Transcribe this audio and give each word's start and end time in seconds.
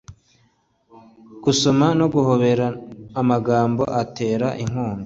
gusomana 1.43 1.97
no 1.99 2.07
guhobera, 2.13 2.65
amagambo 3.21 3.83
atera 4.01 4.47
inkunga- 4.63 4.99